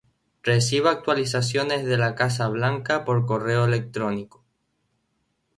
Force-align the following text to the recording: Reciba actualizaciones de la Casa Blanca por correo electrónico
Reciba 0.41 0.89
actualizaciones 0.89 1.85
de 1.85 1.95
la 1.95 2.15
Casa 2.15 2.47
Blanca 2.47 3.05
por 3.05 3.27
correo 3.27 3.65
electrónico 3.65 4.43